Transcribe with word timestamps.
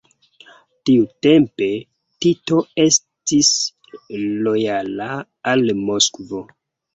Tiutempe 0.89 1.67
Tito 2.25 2.61
estis 2.85 3.51
lojala 4.49 5.11
al 5.53 5.71
Moskvo. 5.85 6.43